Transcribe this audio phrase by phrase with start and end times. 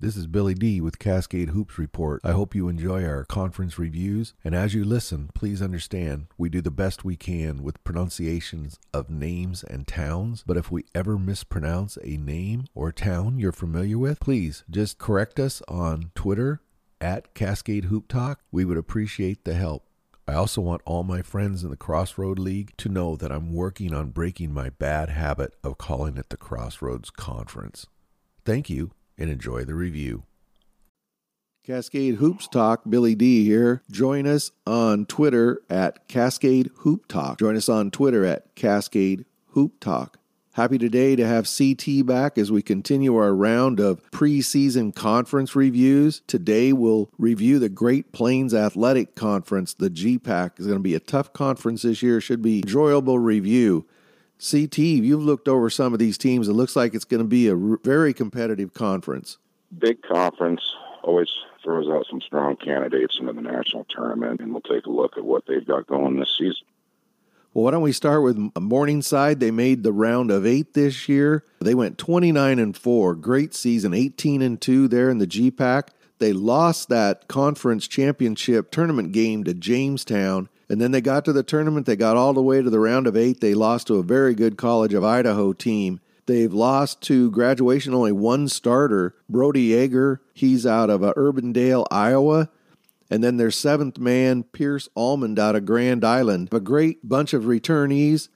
[0.00, 2.20] This is Billy D with Cascade Hoops Report.
[2.22, 6.60] I hope you enjoy our conference reviews, and as you listen, please understand we do
[6.60, 10.44] the best we can with pronunciations of names and towns.
[10.46, 15.40] But if we ever mispronounce a name or town you're familiar with, please just correct
[15.40, 16.60] us on Twitter
[17.00, 18.38] at Cascade Hoop Talk.
[18.52, 19.82] We would appreciate the help.
[20.28, 23.92] I also want all my friends in the Crossroad League to know that I'm working
[23.92, 27.88] on breaking my bad habit of calling it the Crossroads Conference.
[28.44, 30.24] Thank you and enjoy the review.
[31.64, 33.82] Cascade Hoops Talk, Billy D here.
[33.90, 37.38] Join us on Twitter at Cascade Hoop Talk.
[37.38, 40.18] Join us on Twitter at Cascade Hoop Talk.
[40.58, 46.22] Happy today to have CT back as we continue our round of preseason conference reviews.
[46.26, 49.74] Today we'll review the Great Plains Athletic Conference.
[49.74, 52.20] The GPAC is going to be a tough conference this year.
[52.20, 53.86] Should be enjoyable review.
[54.38, 56.48] CT, you've looked over some of these teams.
[56.48, 59.38] It looks like it's going to be a very competitive conference.
[59.76, 60.62] Big conference
[61.02, 61.28] always
[61.62, 65.24] throws out some strong candidates into the national tournament, and we'll take a look at
[65.24, 66.66] what they've got going this season.
[67.52, 69.40] Well, why don't we start with Morningside?
[69.40, 71.44] They made the round of eight this year.
[71.60, 73.14] They went 29 and four.
[73.14, 75.88] Great season, 18 and two there in the GPAC.
[76.18, 81.42] They lost that conference championship tournament game to Jamestown and then they got to the
[81.42, 81.86] tournament.
[81.86, 83.40] They got all the way to the round of eight.
[83.40, 86.00] They lost to a very good College of Idaho team.
[86.26, 90.18] They've lost to graduation only one starter, Brody Yeager.
[90.34, 92.50] He's out of uh, Urbandale, Iowa.
[93.10, 96.50] And then their seventh man, Pierce Almond out of Grand Island.
[96.52, 98.28] A great bunch of returnees.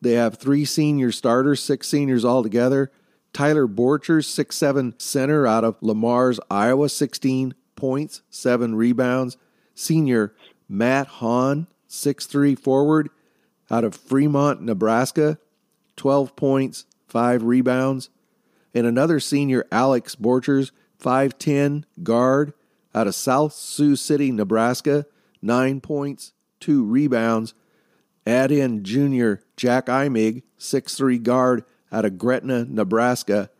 [0.00, 2.90] They have three senior starters, six seniors altogether.
[3.32, 9.36] Tyler Borchers, six-seven center out of Le Mars, Iowa, 16 points, seven rebounds.
[9.74, 10.34] Senior
[10.68, 13.10] Matt Hahn, six-three forward
[13.70, 15.38] out of Fremont, Nebraska,
[15.96, 18.10] 12 points, 5 rebounds.
[18.74, 20.70] And another senior, Alex Borchers,
[21.02, 22.52] 5'10 guard
[22.94, 25.06] out of South Sioux City, Nebraska,
[25.42, 27.54] 9 points, 2 rebounds.
[28.26, 33.50] Add in junior Jack Imig, 6'3 guard out of Gretna, Nebraska,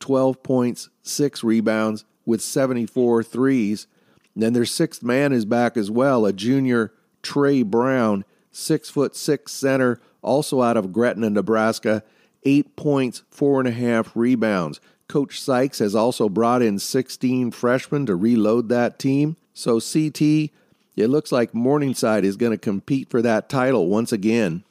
[0.00, 3.86] 12 points, 6 rebounds with 74 threes.
[4.34, 6.92] And then their sixth man is back as well, a junior
[7.24, 12.04] Trey Brown, six foot six center, also out of Gretna, Nebraska,
[12.44, 14.80] eight points, four and a half rebounds.
[15.08, 19.36] Coach Sykes has also brought in 16 freshmen to reload that team.
[19.52, 20.50] So, CT,
[20.96, 24.64] it looks like Morningside is going to compete for that title once again.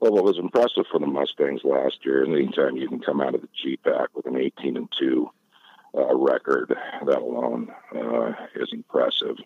[0.00, 3.34] Well, what was impressive for the Mustangs last year, and anytime you can come out
[3.34, 5.30] of the GPAC with an 18 and 2
[5.96, 6.74] uh, record,
[7.04, 9.36] that alone uh, is impressive.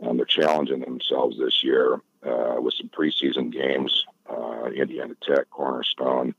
[0.00, 4.04] Um, they're challenging themselves this year uh, with some preseason games.
[4.28, 6.34] Uh, Indiana Tech, Cornerstone,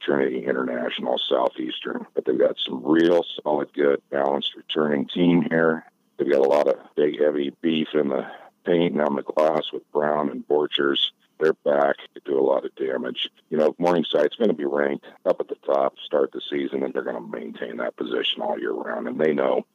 [0.00, 2.06] Trinity International, Southeastern.
[2.14, 5.84] But they've got some real solid, good, balanced returning team here.
[6.16, 8.26] They've got a lot of big, heavy beef in the
[8.64, 11.10] paint and on the glass with Brown and Borchers.
[11.38, 13.28] They're back to do a lot of damage.
[13.50, 16.94] You know, Morningside's going to be ranked up at the top, start the season, and
[16.94, 19.06] they're going to maintain that position all year round.
[19.06, 19.66] And they know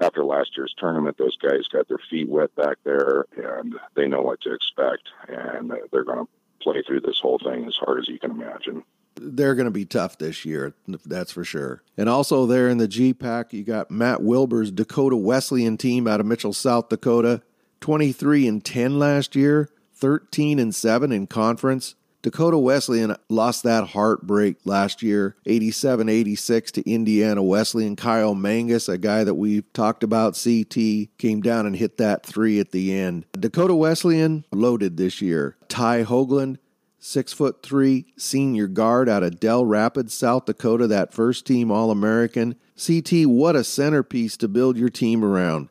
[0.00, 4.22] after last year's tournament, those guys got their feet wet back there, and they know
[4.22, 6.28] what to expect, and they're going to
[6.60, 8.82] play through this whole thing as hard as you can imagine.
[9.16, 10.74] They're going to be tough this year,
[11.06, 11.82] that's for sure.
[11.96, 16.26] And also there in the GPAC, you got Matt Wilbur's Dakota Wesleyan team out of
[16.26, 17.40] Mitchell, South Dakota,
[17.80, 21.94] 23 and 10 last year, 13 and 7 in conference.
[22.24, 27.96] Dakota Wesleyan lost that heartbreak last year, 87 86 to Indiana Wesleyan.
[27.96, 30.74] Kyle Mangus, a guy that we've talked about, CT,
[31.18, 33.26] came down and hit that three at the end.
[33.32, 35.58] Dakota Wesleyan loaded this year.
[35.68, 36.56] Ty Hoagland,
[36.98, 41.90] six foot three senior guard out of Dell Rapids, South Dakota, that first team All
[41.90, 42.56] American.
[42.74, 45.68] CT, what a centerpiece to build your team around.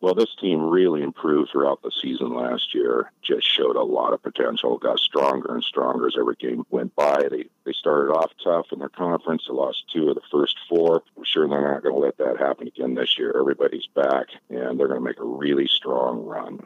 [0.00, 3.12] Well, this team really improved throughout the season last year.
[3.22, 4.78] Just showed a lot of potential.
[4.78, 7.28] Got stronger and stronger as every game went by.
[7.30, 9.44] They they started off tough in their conference.
[9.46, 11.02] They lost two of the first four.
[11.16, 13.34] I'm sure they're not going to let that happen again this year.
[13.38, 16.60] Everybody's back, and they're going to make a really strong run.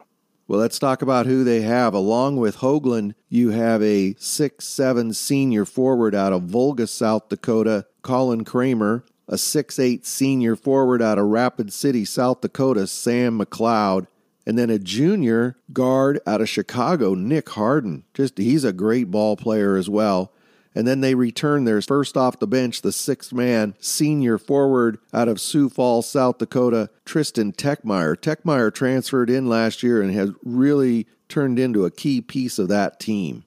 [0.47, 1.95] Well, let's talk about who they have.
[1.95, 8.45] Along with Hoagland, you have a six-seven senior forward out of Volga, South Dakota, Colin
[8.45, 14.07] Kramer a six-eight senior forward out of Rapid City, South Dakota, Sam McLeod,
[14.47, 18.05] and then a junior guard out of Chicago, Nick Harden.
[18.13, 20.33] Just he's a great ball player as well.
[20.75, 25.29] And then they return their first off the bench, the sixth man, senior forward out
[25.29, 28.17] of Sioux Falls, South Dakota, Tristan Techmeyer.
[28.17, 32.99] Techmeyer transferred in last year and has really turned into a key piece of that
[32.99, 33.45] team.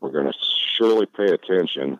[0.00, 0.38] We're going to
[0.76, 1.98] surely pay attention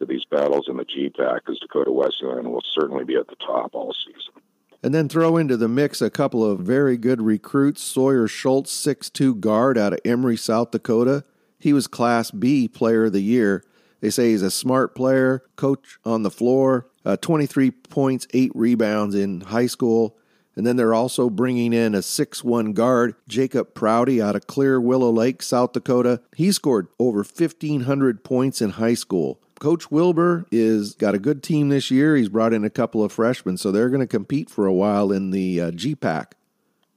[0.00, 3.74] to these battles in the GPAC because Dakota Wesleyan will certainly be at the top
[3.74, 4.42] all season.
[4.82, 9.36] And then throw into the mix a couple of very good recruits Sawyer Schultz, six-two
[9.36, 11.24] guard out of Emery, South Dakota.
[11.58, 13.62] He was Class B Player of the Year.
[14.00, 19.14] They say he's a smart player, coach on the floor, uh, 23 points, 8 rebounds
[19.14, 20.16] in high school.
[20.56, 25.10] And then they're also bringing in a 6'1 guard, Jacob Prouty out of Clear Willow
[25.10, 26.22] Lake, South Dakota.
[26.34, 29.40] He scored over 1,500 points in high school.
[29.60, 32.16] Coach Wilbur is got a good team this year.
[32.16, 35.12] He's brought in a couple of freshmen, so they're going to compete for a while
[35.12, 36.32] in the uh, GPAC.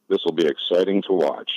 [0.08, 1.52] This will be exciting to watch.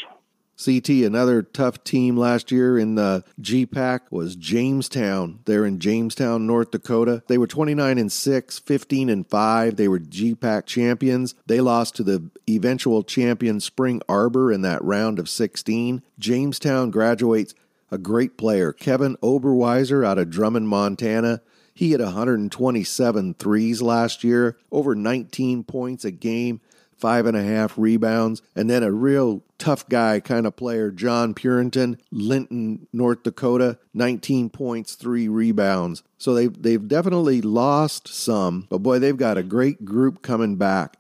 [0.63, 5.41] CT, another tough team last year in the GPAC was Jamestown.
[5.45, 7.23] They're in Jamestown, North Dakota.
[7.29, 9.77] They were 29 and 6, 15 and 5.
[9.77, 11.35] They were GPAC champions.
[11.47, 16.03] They lost to the eventual champion Spring Arbor in that round of 16.
[16.19, 17.55] Jamestown graduates
[17.91, 21.41] a great player, Kevin Oberweiser out of Drummond, Montana.
[21.75, 26.61] He had 127 threes last year, over 19 points a game
[26.97, 31.35] five and a half rebounds, and then a real tough guy kind of player, John
[31.35, 36.03] Purinton, Linton, North Dakota, 19 points, three rebounds.
[36.19, 40.97] So they've, they've definitely lost some, but boy, they've got a great group coming back.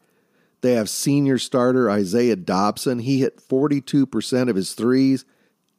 [0.61, 3.01] They have senior starter Isaiah Dobson.
[3.01, 5.25] He hit 42% of his threes,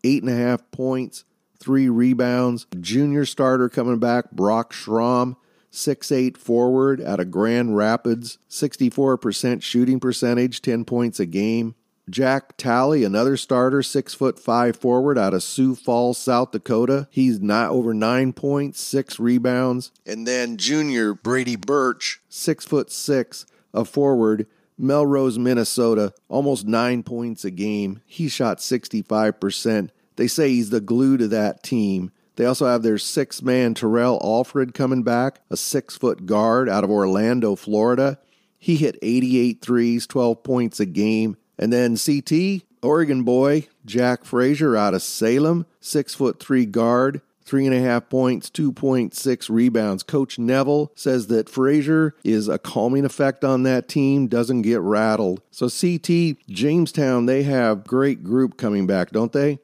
[0.03, 1.23] eight and a half points,
[1.59, 2.67] three rebounds.
[2.79, 5.37] Junior starter coming back, Brock Schramm
[5.69, 11.75] six-eight forward out of Grand Rapids, 64% shooting percentage, 10 points a game.
[12.09, 17.09] Jack Talley, another starter, six foot five forward out of Sioux Falls, South Dakota.
[17.11, 19.91] He's not over nine points, six rebounds.
[20.05, 24.47] And then junior Brady Birch, six foot six, a forward,
[24.77, 28.01] Melrose, Minnesota, almost nine points a game.
[28.05, 29.89] He shot 65%.
[30.15, 32.11] They say he's the glue to that team.
[32.35, 36.83] They also have their six man Terrell Alfred coming back, a six foot guard out
[36.83, 38.19] of Orlando, Florida.
[38.59, 41.37] He hit 88 threes, 12 points a game.
[41.57, 47.65] And then CT, Oregon boy, Jack Frazier out of Salem, six foot three guard, three
[47.65, 50.03] and a half points, 2.6 rebounds.
[50.03, 55.41] Coach Neville says that Frazier is a calming effect on that team, doesn't get rattled.
[55.49, 59.59] So, CT, Jamestown, they have great group coming back, don't they?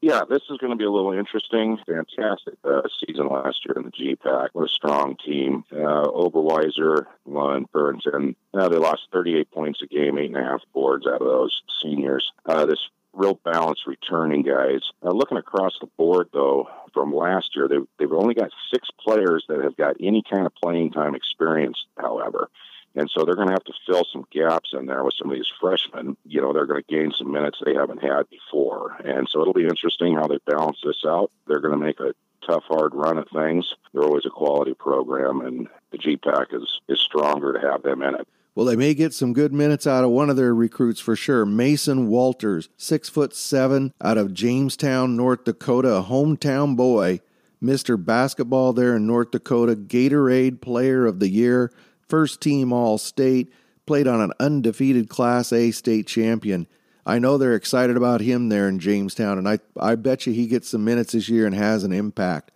[0.00, 1.76] Yeah, this is going to be a little interesting.
[1.84, 4.50] Fantastic uh, season last year in the GPAC.
[4.52, 5.64] What a strong team.
[5.72, 8.36] Uh, Oberweiser, Lund, Burrington.
[8.54, 11.62] Uh, they lost 38 points a game, eight and a half boards out of those
[11.82, 12.30] seniors.
[12.46, 12.78] Uh, this
[13.18, 14.80] real balanced returning guys.
[15.02, 19.44] Uh, looking across the board, though, from last year, they've, they've only got six players
[19.48, 22.48] that have got any kind of playing time experience, however.
[22.94, 25.36] And so they're going to have to fill some gaps in there with some of
[25.36, 26.16] these freshmen.
[26.24, 28.96] You know, they're going to gain some minutes they haven't had before.
[29.04, 31.30] And so it'll be interesting how they balance this out.
[31.46, 32.14] They're going to make a
[32.46, 33.74] tough, hard run at things.
[33.92, 38.14] They're always a quality program, and the GPAC is, is stronger to have them in
[38.14, 38.26] it.
[38.58, 41.46] Well, they may get some good minutes out of one of their recruits for sure.
[41.46, 47.20] Mason Walters, six foot seven, out of Jamestown, North Dakota, a hometown boy.
[47.62, 48.04] Mr.
[48.04, 51.70] Basketball there in North Dakota, Gatorade Player of the Year,
[52.08, 53.52] first team All State,
[53.86, 56.66] played on an undefeated Class A state champion.
[57.06, 60.48] I know they're excited about him there in Jamestown, and I, I bet you he
[60.48, 62.50] gets some minutes this year and has an impact.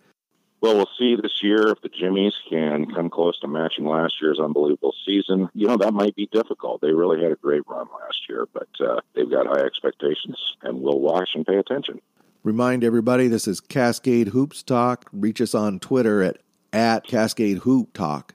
[0.63, 4.39] Well, we'll see this year if the Jimmies can come close to matching last year's
[4.39, 5.49] unbelievable season.
[5.53, 6.79] You know, that might be difficult.
[6.79, 10.81] They really had a great run last year, but uh, they've got high expectations, and
[10.81, 11.99] we'll watch and pay attention.
[12.43, 15.09] Remind everybody this is Cascade Hoops Talk.
[15.11, 16.37] Reach us on Twitter at,
[16.71, 18.33] at Cascade Hoop Talk.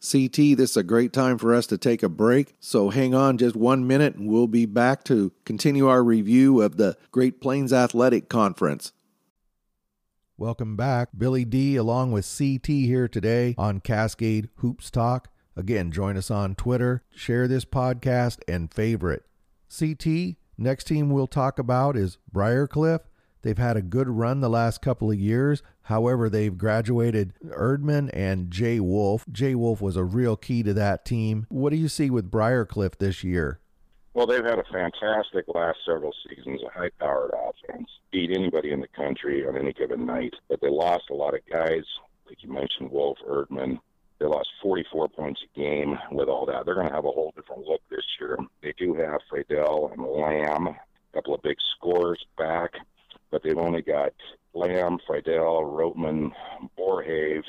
[0.00, 2.56] CT, this is a great time for us to take a break.
[2.58, 6.78] So hang on just one minute and we'll be back to continue our review of
[6.78, 8.92] the Great Plains Athletic Conference.
[10.40, 11.10] Welcome back.
[11.18, 15.28] Billy D along with CT here today on Cascade Hoops Talk.
[15.54, 19.22] Again, join us on Twitter, share this podcast, and favorite.
[19.68, 23.02] CT, next team we'll talk about is Briar Cliff.
[23.42, 25.62] They've had a good run the last couple of years.
[25.82, 29.26] However, they've graduated Erdman and Jay Wolf.
[29.30, 31.44] Jay Wolf was a real key to that team.
[31.50, 33.60] What do you see with Briar Cliff this year?
[34.12, 38.80] Well, they've had a fantastic last several seasons, a high powered offense, beat anybody in
[38.80, 40.34] the country on any given night.
[40.48, 41.84] But they lost a lot of guys,
[42.26, 43.78] like you mentioned, Wolf, Erdman.
[44.18, 46.66] They lost 44 points a game with all that.
[46.66, 48.36] They're going to have a whole different look this year.
[48.62, 50.76] They do have Fradell and Lamb, a
[51.14, 52.72] couple of big scores back
[53.30, 54.12] but they've only got
[54.54, 56.32] Lamb, Friedel, Rotman,
[56.78, 57.44] Borhave,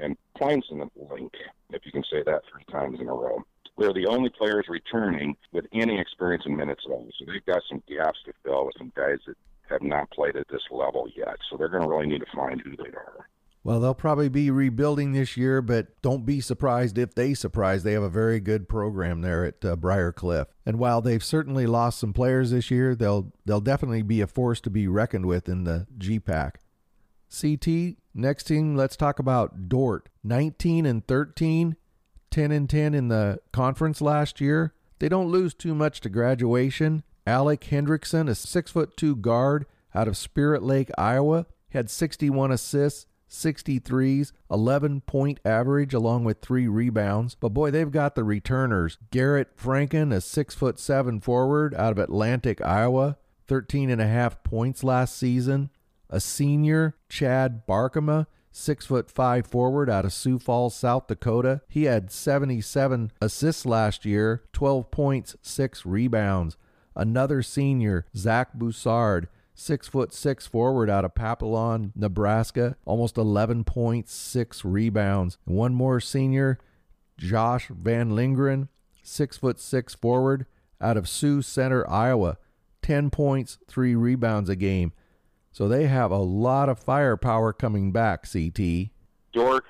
[0.00, 1.32] and the link,
[1.70, 3.42] if you can say that three times in a row.
[3.76, 7.08] They're the only players returning with any experience in minutes at all.
[7.18, 9.36] So they've got some gaps to fill with some guys that
[9.68, 11.36] have not played at this level yet.
[11.50, 13.28] So they're going to really need to find who they are.
[13.64, 17.82] Well, they'll probably be rebuilding this year, but don't be surprised if they surprise.
[17.82, 20.48] They have a very good program there at uh, Briar Cliff.
[20.66, 24.60] And while they've certainly lost some players this year, they'll they'll definitely be a force
[24.62, 26.56] to be reckoned with in the GPAC.
[27.34, 30.10] CT, next team, let's talk about Dordt.
[30.22, 31.76] 19 and 13,
[32.34, 34.74] 10 and 10 in the conference last year.
[34.98, 37.04] They don't lose too much to graduation.
[37.28, 43.06] Alec Hendrickson, a six foot two guard out of Spirit Lake, Iowa, had 61 assists,
[43.30, 47.36] 63s, 11 point average, along with three rebounds.
[47.36, 48.98] But boy, they've got the returners.
[49.12, 54.42] Garrett Franken, a six foot seven forward out of Atlantic, Iowa, 13 and a half
[54.42, 55.70] points last season.
[56.10, 61.60] A senior, Chad Barkema, six foot five forward out of Sioux Falls, South Dakota.
[61.68, 66.56] He had 77 assists last year, 12 points, six rebounds.
[66.94, 74.14] Another senior, Zach Boussard, six foot six forward out of Papillion, Nebraska, almost 11 points,
[74.14, 75.36] six rebounds.
[75.44, 76.58] One more senior,
[77.18, 78.68] Josh Van Lingren,
[79.02, 80.46] six foot six forward
[80.80, 82.38] out of Sioux Center, Iowa,
[82.82, 84.92] 10 points, three rebounds a game.
[85.54, 88.90] So they have a lot of firepower coming back, CT.
[89.32, 89.64] Dordt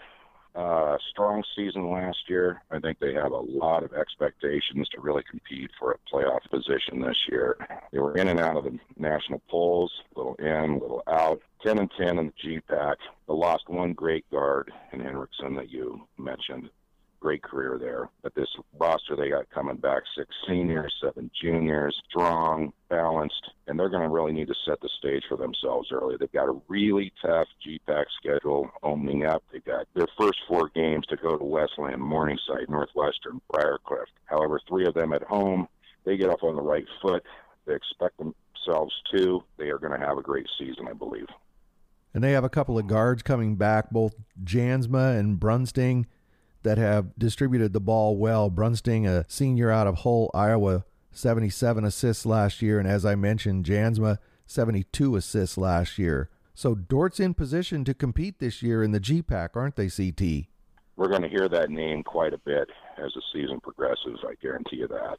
[0.55, 2.63] uh, strong season last year.
[2.71, 7.03] I think they have a lot of expectations to really compete for a playoff position
[7.03, 7.59] this year.
[7.93, 11.43] They were in and out of the national polls, little in, little out.
[11.63, 12.95] 10 and 10 in the GPAC.
[13.29, 16.71] They lost one great guard in Hendrickson that you mentioned
[17.25, 18.11] great career there.
[18.23, 23.89] But this roster they got coming back six seniors, seven juniors, strong, balanced, and they're
[23.89, 26.17] going to really need to set the stage for themselves early.
[26.21, 29.43] They've got a really tough GPAC schedule opening up.
[29.51, 34.09] They've got their first four games to go to Westland, Morningside, Northwestern, Briar Cliff.
[34.27, 35.67] However, three of them at home.
[36.05, 37.23] They get off on the right foot.
[37.67, 39.43] They expect themselves to.
[39.57, 41.29] They are going to have a great season, I believe.
[42.13, 44.15] And they have a couple of guards coming back, both
[44.45, 46.05] Jansma and Brunsting
[46.65, 48.51] that have distributed the ball well.
[48.51, 52.79] Brunsting, a senior out of Hull, Iowa, 77 assists last year.
[52.79, 56.29] And as I mentioned, Jansma, 72 assists last year.
[56.55, 60.47] So Dordt's in position to compete this year in the GPAC, aren't they, CT?
[60.97, 64.21] We're going to hear that name quite a bit as the season progresses.
[64.27, 65.19] I guarantee you that.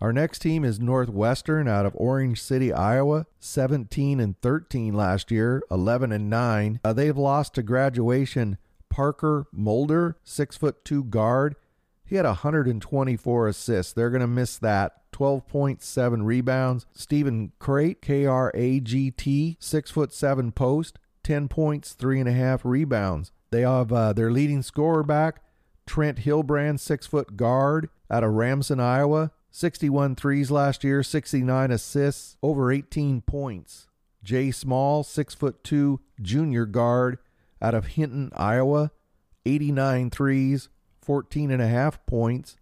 [0.00, 5.62] Our next team is Northwestern out of Orange City, Iowa, 17 and 13 last year,
[5.70, 6.80] 11 and 9.
[6.84, 8.58] Uh, they've lost to graduation
[8.94, 11.56] Parker Mulder, six foot two guard.
[12.04, 13.92] He had 124 assists.
[13.92, 15.10] They're going to miss that.
[15.10, 16.86] 12.7 rebounds.
[16.92, 22.28] Stephen Kragt, K R A G T, six foot seven post, 10 points, three and
[22.28, 23.32] a half rebounds.
[23.50, 25.42] They have uh, their leading scorer back,
[25.86, 29.32] Trent Hillbrand, six foot guard out of Remsen, Iowa.
[29.50, 33.88] 61 threes last year, 69 assists, over 18 points.
[34.22, 37.18] Jay Small, six foot two junior guard
[37.60, 38.90] out of Hinton, Iowa,
[39.46, 40.68] 89 threes,
[41.02, 42.56] 14 and a half points.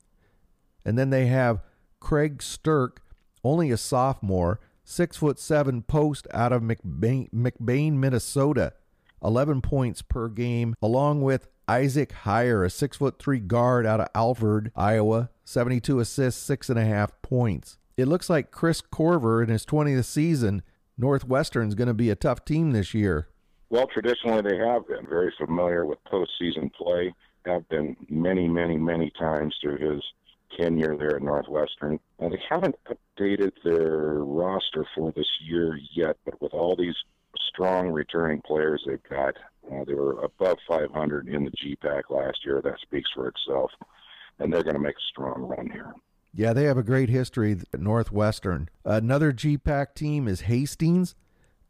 [0.84, 1.62] And then they have
[2.00, 2.98] Craig Sturck,
[3.44, 8.72] only a sophomore, six foot seven post out of McBain, McBain, Minnesota,
[9.22, 14.08] 11 points per game, along with Isaac Heyer, a six foot three guard out of
[14.14, 17.78] Alford, Iowa, 72 assists, six and a half points.
[17.96, 20.62] It looks like Kris Korver in his 20th season,
[20.98, 23.28] Northwestern's going to be a tough team this year.
[23.72, 27.14] Well, traditionally they have been very familiar with postseason play.
[27.46, 30.02] Have been many, many, many times through his
[30.58, 31.98] tenure there at Northwestern.
[32.20, 36.94] They haven't updated their roster for this year yet, but with all these
[37.48, 39.36] strong returning players they've got,
[39.72, 42.60] uh, they were above 500 in the GPAC last year.
[42.62, 43.70] That speaks for itself.
[44.38, 45.94] And they're going to make a strong run here.
[46.34, 48.68] Yeah, they have a great history at Northwestern.
[48.84, 51.14] Another GPAC team is Hastings.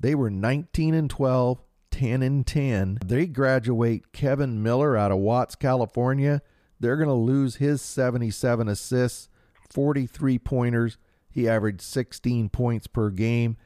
[0.01, 1.63] They were 19 and 12,
[2.03, 2.99] 10 and 10.
[3.07, 6.43] They graduate Kevin Miller out of Watts, California.
[6.81, 9.29] They're going to lose his 77 assists,
[9.71, 10.99] 43 pointers.
[11.31, 13.57] He averaged 16 points per game,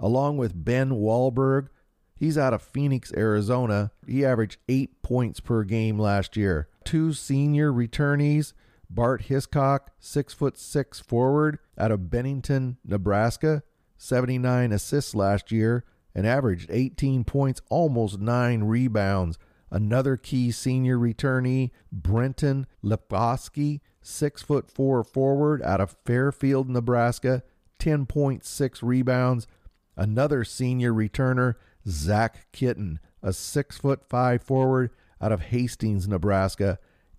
[0.00, 1.68] along with Ben Wahlberg.
[2.16, 3.92] He's out of Phoenix, Arizona.
[4.04, 6.66] He averaged eight points per game last year.
[6.82, 8.52] Two senior returnees,
[8.90, 13.62] Bart Hiscock, six foot six forward out of Bennington, Nebraska,
[13.96, 15.84] 79 assists last year
[16.16, 19.38] and averaged 18 points, almost nine rebounds.
[19.70, 27.42] Another key senior returnee, Brenton Lepkowski, six foot four forward out of Fairfield, Nebraska,
[27.78, 29.46] 10.6 rebounds.
[29.94, 31.56] Another senior returner,
[31.86, 36.78] Zach Kitten, a six foot five forward out of Hastings, Nebraska,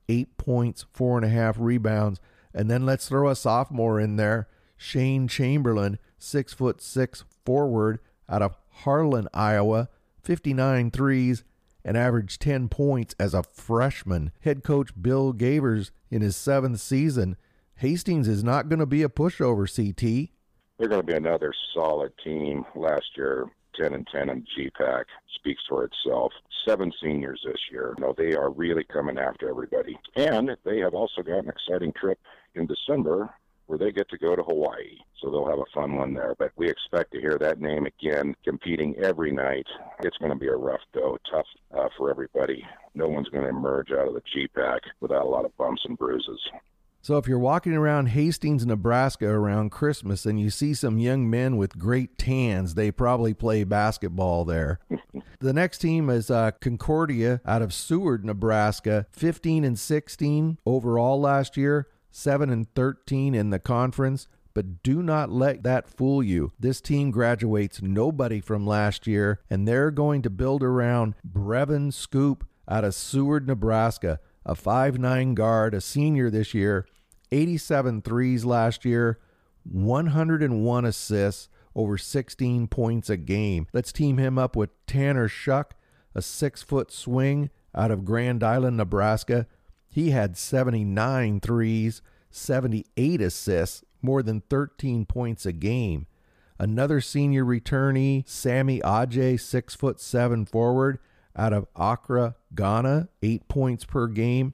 [0.10, 2.20] eight points, four and a half rebounds.
[2.52, 8.42] And then let's throw a sophomore in there, Shane Chamberlain, six foot six forward out
[8.42, 9.90] of Harlan, Iowa,
[10.24, 11.44] 59 threes,
[11.84, 14.32] and averaged 10 points as a freshman.
[14.42, 17.38] Head coach Bill Gavers in his seventh season.
[17.76, 20.30] Hastings is not going to be a pushover, CT.
[20.78, 22.66] They're going to be another solid team.
[22.76, 23.46] Last year,
[23.80, 25.04] 10 and 10 in GPAC
[25.36, 26.34] speaks for itself.
[26.68, 27.96] Seven seniors this year.
[27.98, 29.98] No, they are really coming after everybody.
[30.16, 32.20] And they have also got an exciting trip
[32.56, 33.34] in December
[33.68, 34.98] where they get to go to Hawaii.
[35.22, 36.36] So they'll have a fun one there.
[36.38, 39.66] But we expect to hear that name again, competing every night.
[40.00, 41.46] It's going to be a rough go, tough
[41.78, 42.66] uh, for everybody.
[42.96, 45.98] No one's going to emerge out of the GPAC without a lot of bumps and
[45.98, 46.40] bruises.
[47.08, 51.56] So if you're walking around Hastings, Nebraska around Christmas and you see some young men
[51.56, 54.80] with great tans, they probably play basketball there.
[55.40, 61.56] the next team is uh, Concordia out of Seward, Nebraska, 15 and 16 overall last
[61.56, 64.28] year, 7 and 13 in the conference.
[64.54, 66.52] But do not let that fool you.
[66.60, 72.48] This team graduates nobody from last year, and they're going to build around Brevin Scoop
[72.68, 76.88] out of Seward, Nebraska a five-nine guard, a senior this year,
[77.32, 79.20] 87 threes last year,
[79.64, 83.68] 101 assists, over 16 points a game.
[83.74, 85.76] Let's team him up with Tanner Shuck,
[86.16, 89.46] a six foot swing out of Grand Island, Nebraska.
[89.98, 96.06] He had 79 threes, 78 assists, more than 13 points a game.
[96.60, 101.00] Another senior returnee, Sammy Ajay, six foot seven forward,
[101.36, 104.54] out of Accra, Ghana, eight points per game.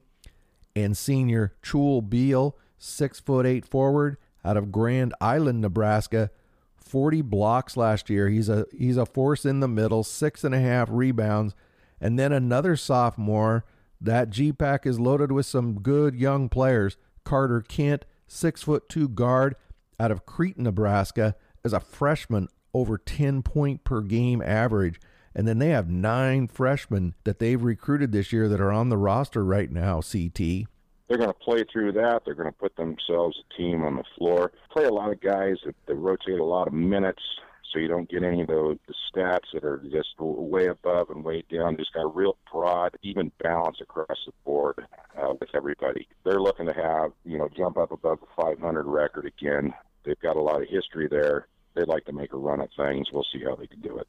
[0.74, 6.30] And senior Chul Beal, six foot eight forward, out of Grand Island, Nebraska,
[6.78, 8.30] 40 blocks last year.
[8.30, 11.54] He's a he's a force in the middle, six and a half rebounds,
[12.00, 13.66] and then another sophomore.
[14.04, 16.98] That GPAC is loaded with some good young players.
[17.24, 19.56] Carter Kent, six foot two guard
[19.98, 21.34] out of Crete, Nebraska,
[21.64, 25.00] as a freshman, over 10 point per game average.
[25.34, 28.98] And then they have nine freshmen that they've recruited this year that are on the
[28.98, 30.68] roster right now, CT.
[31.08, 32.22] They're going to play through that.
[32.26, 34.52] They're going to put themselves a team on the floor.
[34.70, 37.22] Play a lot of guys that, that rotate a lot of minutes
[37.74, 41.24] so you don't get any of those the stats that are just way above and
[41.24, 41.76] way down.
[41.76, 44.86] Just got a real broad, even balance across the board
[45.20, 46.06] uh, with everybody.
[46.24, 49.74] They're looking to have, you know, jump up above the 500 record again.
[50.04, 51.48] They've got a lot of history there.
[51.74, 53.08] They'd like to make a run at things.
[53.12, 54.06] We'll see how they can do it.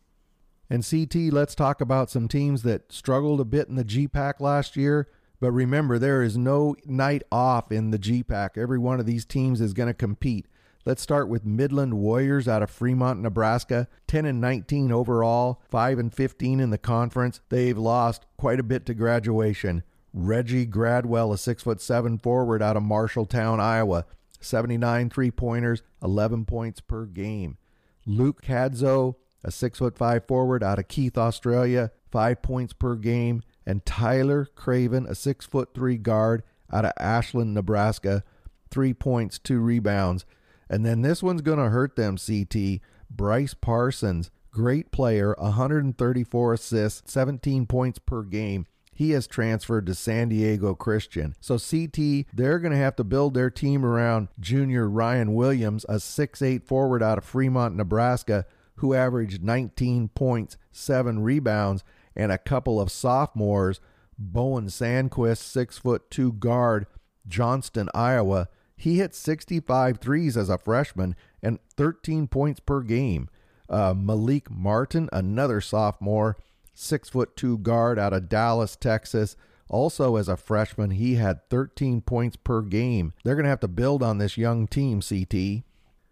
[0.69, 4.75] And CT, let's talk about some teams that struggled a bit in the GPAC last
[4.75, 5.07] year.
[5.39, 8.57] But remember, there is no night off in the GPAC.
[8.57, 10.47] Every one of these teams is going to compete.
[10.85, 13.87] Let's start with Midland Warriors out of Fremont, Nebraska.
[14.05, 17.41] 10 and 19 overall, 5 and 15 in the conference.
[17.49, 19.81] They've lost quite a bit to graduation.
[20.13, 24.05] Reggie Gradwell, a six foot seven forward out of Marshalltown, Iowa.
[24.39, 27.57] 79 three pointers, 11 points per game.
[28.05, 33.41] Luke Cadzo, a six foot five forward out of Keith, Australia, five points per game,
[33.65, 38.23] and Tyler Craven, a six foot three guard out of Ashland, Nebraska,
[38.69, 40.25] three points, two rebounds.
[40.69, 42.81] And then this one's going to hurt them, CT.
[43.09, 48.65] Bryce Parsons, great player, 134 assists, 17 points per game.
[48.93, 51.35] He has transferred to San Diego Christian.
[51.41, 55.99] So CT, they're going to have to build their team around junior Ryan Williams, a
[55.99, 61.83] six-eight forward out of Fremont, Nebraska, who averaged 19 points, seven rebounds,
[62.15, 63.81] and a couple of sophomores.
[64.17, 66.87] Bowen Sandquist, six foot two guard,
[67.27, 68.47] Johnston, Iowa.
[68.75, 73.29] He hit 65 threes as a freshman and 13 points per game.
[73.69, 76.37] Uh, Malik Martin, another sophomore,
[76.73, 79.35] six foot two guard out of Dallas, Texas.
[79.69, 83.13] Also, as a freshman, he had 13 points per game.
[83.23, 85.63] They're going to have to build on this young team, CT.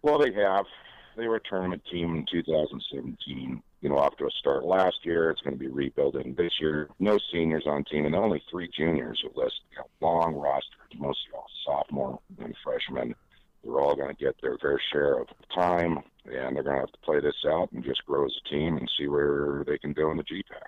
[0.02, 0.66] Well, they have.
[1.16, 3.62] They were a tournament team in 2017.
[3.84, 5.28] You know, off to a start last year.
[5.28, 6.88] It's going to be rebuilding this year.
[7.00, 10.78] No seniors on team, and only three juniors who list you know, long roster.
[10.96, 13.14] Mostly all sophomore and freshmen.
[13.62, 16.92] They're all going to get their fair share of time, and they're going to have
[16.92, 19.92] to play this out and just grow as a team and see where they can
[19.92, 20.64] go in the GPAC.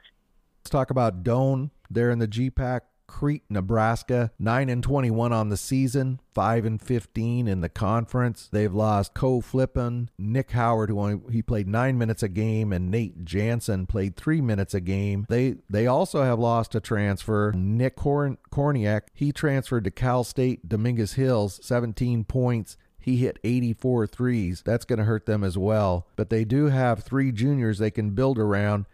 [0.60, 1.70] Let's talk about Doane.
[1.88, 7.48] They're in the GPAC Crete, Nebraska, 9 and 21 on the season, 5 and 15
[7.48, 8.48] in the conference.
[8.50, 12.90] They've lost Cole Flippen, Nick Howard who only, he played 9 minutes a game and
[12.90, 15.26] Nate Jansen played 3 minutes a game.
[15.28, 19.02] They they also have lost a transfer, Nick Korn, Korniak.
[19.14, 22.76] He transferred to Cal State Dominguez Hills, 17 points.
[22.98, 24.62] He hit 84 threes.
[24.64, 26.08] That's going to hurt them as well.
[26.16, 28.86] But they do have three juniors they can build around.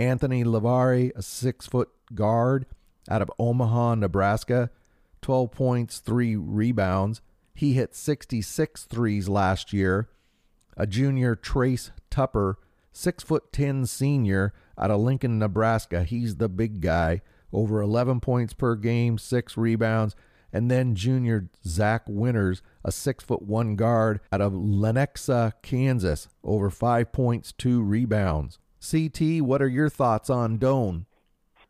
[0.00, 2.66] Anthony Lavari, a six foot guard
[3.10, 4.70] out of Omaha, Nebraska,
[5.20, 7.20] 12 points, 3 rebounds.
[7.54, 10.08] He hit 66 threes last year.
[10.76, 12.58] A junior, Trace Tupper,
[12.92, 16.04] Six foot ten senior out of Lincoln, Nebraska.
[16.04, 17.22] He's the big guy.
[17.52, 20.14] Over 11 points per game, six rebounds.
[20.52, 26.28] And then junior Zach Winters, a six foot one guard out of Lenexa, Kansas.
[26.44, 28.58] Over five points, two rebounds.
[28.86, 31.06] CT, what are your thoughts on Doane?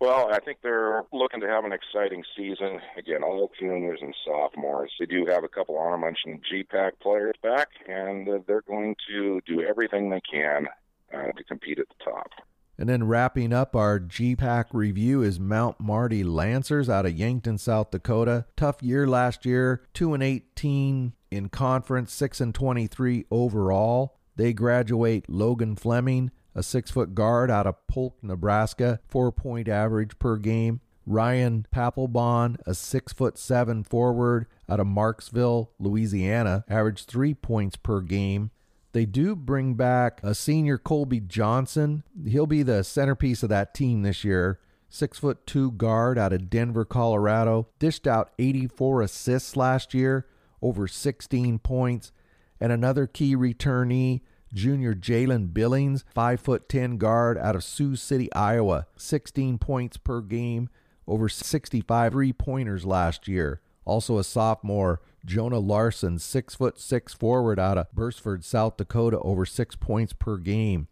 [0.02, 2.80] Well, I think they're looking to have an exciting season.
[2.98, 4.90] Again, all juniors and sophomores.
[4.98, 9.62] They do have a couple mention GPAC players back, and uh, they're going to do
[9.62, 10.66] everything they can
[11.14, 12.32] uh, to compete at the top.
[12.76, 17.92] And then wrapping up our GPAC review is Mount Marty Lancers out of Yankton, South
[17.92, 18.46] Dakota.
[18.56, 24.18] Tough year last year, 2 and 18 in conference, 6 and 23 overall.
[24.34, 30.18] They graduate Logan Fleming, a six foot guard out of Polk, Nebraska, four point average
[30.18, 30.80] per game.
[31.04, 38.00] Ryan Papelbon, a six foot seven forward out of Marksville, Louisiana, averaged three points per
[38.00, 38.50] game.
[38.92, 42.04] They do bring back a senior Colby Johnson.
[42.26, 44.60] He'll be the centerpiece of that team this year.
[44.88, 47.68] Six foot two guard out of Denver, Colorado.
[47.78, 50.26] Dished out 84 assists last year,
[50.60, 52.12] over 16 points.
[52.60, 54.20] And another key returnee,
[54.52, 60.20] Junior Jalen Billings, 5 foot 10 guard out of Sioux City, Iowa, 16 points per
[60.20, 60.68] game,
[61.06, 63.60] over 65 three pointers last year.
[63.84, 69.44] Also a sophomore, Jonah Larson, 6 foot 6 forward out of Beresford, South Dakota, over
[69.44, 70.88] 6 points per game.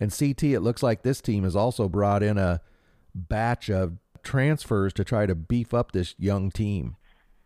[0.00, 2.60] And CT, it looks like this team has also brought in a
[3.14, 6.96] batch of transfers to try to beef up this young team.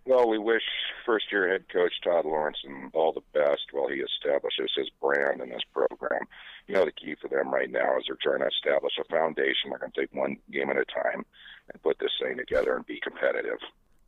[0.05, 0.63] Well, we wish
[1.07, 5.51] first year head coach Todd Lawrenson all the best while he establishes his brand in
[5.51, 6.23] this program.
[6.67, 9.71] You know, the key for them right now is they're trying to establish a foundation.
[9.71, 11.25] They're going to take one game at a time
[11.73, 13.59] and put this thing together and be competitive.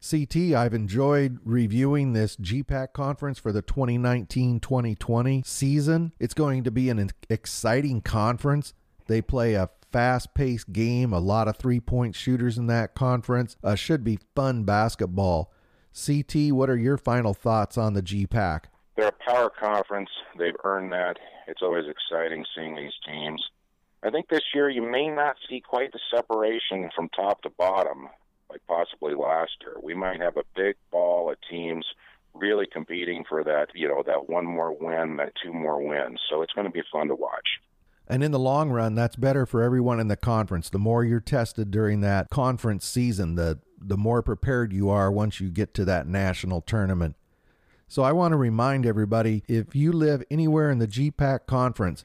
[0.03, 6.13] CT, I've enjoyed reviewing this GPAC conference for the 2019 2020 season.
[6.19, 8.75] It's going to be an exciting conference.
[9.07, 13.57] They play a fast paced game, a lot of three point shooters in that conference.
[13.63, 15.54] Uh, should be fun basketball.
[15.95, 18.65] CT, what are your final thoughts on the GPAC?
[18.97, 20.11] They're a power conference.
[20.39, 21.19] They've earned that.
[21.47, 23.43] It's always exciting seeing these teams.
[24.03, 28.09] I think this year you may not see quite the separation from top to bottom
[28.51, 29.75] like possibly last year.
[29.83, 31.87] We might have a big ball of teams
[32.35, 36.21] really competing for that, you know, that one more win, that two more wins.
[36.29, 37.61] So it's going to be fun to watch.
[38.07, 40.69] And in the long run, that's better for everyone in the conference.
[40.69, 45.41] The more you're tested during that conference season, the the more prepared you are once
[45.41, 47.17] you get to that national tournament.
[47.87, 52.05] So I want to remind everybody if you live anywhere in the GPAC conference,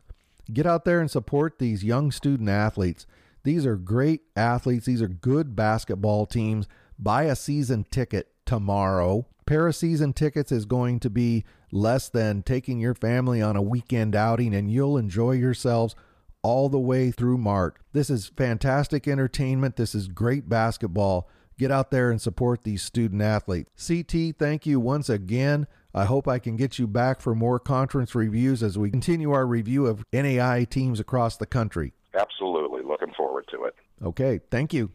[0.51, 3.05] get out there and support these young student athletes.
[3.43, 4.85] These are great athletes.
[4.85, 6.67] These are good basketball teams.
[6.97, 9.27] Buy a season ticket tomorrow.
[9.45, 13.61] Pair of season tickets is going to be less than taking your family on a
[13.61, 15.95] weekend outing, and you'll enjoy yourselves
[16.41, 17.75] all the way through March.
[17.93, 19.75] This is fantastic entertainment.
[19.75, 21.29] This is great basketball.
[21.59, 23.69] Get out there and support these student athletes.
[23.87, 25.67] CT, thank you once again.
[25.93, 29.45] I hope I can get you back for more conference reviews as we continue our
[29.45, 31.93] review of NAI teams across the country.
[32.15, 32.81] Absolutely.
[32.81, 33.75] Looking forward to it.
[34.03, 34.39] Okay.
[34.49, 34.89] Thank you.